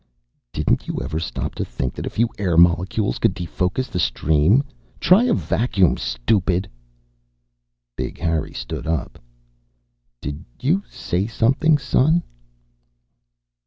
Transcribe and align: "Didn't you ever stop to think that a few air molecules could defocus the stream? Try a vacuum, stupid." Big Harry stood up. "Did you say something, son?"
"Didn't 0.51 0.87
you 0.87 0.97
ever 0.99 1.19
stop 1.19 1.53
to 1.53 1.63
think 1.63 1.93
that 1.93 2.07
a 2.07 2.09
few 2.09 2.29
air 2.39 2.57
molecules 2.57 3.19
could 3.19 3.35
defocus 3.35 3.87
the 3.87 3.99
stream? 3.99 4.63
Try 4.99 5.25
a 5.25 5.33
vacuum, 5.35 5.95
stupid." 5.95 6.67
Big 7.95 8.17
Harry 8.17 8.53
stood 8.53 8.87
up. 8.87 9.19
"Did 10.19 10.43
you 10.59 10.81
say 10.89 11.27
something, 11.27 11.77
son?" 11.77 12.23